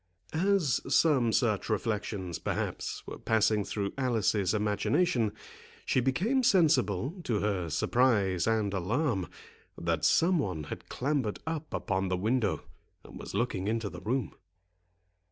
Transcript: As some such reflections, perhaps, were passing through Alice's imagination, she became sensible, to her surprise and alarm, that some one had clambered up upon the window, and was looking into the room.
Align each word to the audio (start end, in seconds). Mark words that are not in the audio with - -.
As 0.33 0.81
some 0.91 1.31
such 1.31 1.69
reflections, 1.69 2.39
perhaps, 2.39 3.05
were 3.05 3.19
passing 3.19 3.63
through 3.63 3.93
Alice's 3.99 4.51
imagination, 4.51 5.31
she 5.85 5.99
became 5.99 6.41
sensible, 6.41 7.21
to 7.23 7.37
her 7.41 7.69
surprise 7.69 8.47
and 8.47 8.73
alarm, 8.73 9.29
that 9.79 10.03
some 10.03 10.39
one 10.39 10.63
had 10.63 10.89
clambered 10.89 11.37
up 11.45 11.71
upon 11.71 12.07
the 12.07 12.17
window, 12.17 12.63
and 13.03 13.19
was 13.19 13.35
looking 13.35 13.67
into 13.67 13.91
the 13.91 14.01
room. 14.01 14.33